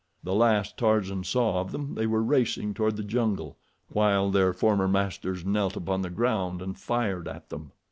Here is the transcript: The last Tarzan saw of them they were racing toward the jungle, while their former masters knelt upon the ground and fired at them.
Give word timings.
The 0.23 0.33
last 0.33 0.77
Tarzan 0.77 1.23
saw 1.25 1.61
of 1.61 1.71
them 1.71 1.93
they 1.93 2.07
were 2.07 2.23
racing 2.23 2.73
toward 2.73 2.95
the 2.97 3.03
jungle, 3.03 3.59
while 3.89 4.31
their 4.31 4.51
former 4.51 4.87
masters 4.87 5.45
knelt 5.45 5.75
upon 5.75 6.01
the 6.01 6.09
ground 6.09 6.59
and 6.59 6.75
fired 6.75 7.27
at 7.27 7.49
them. 7.49 7.71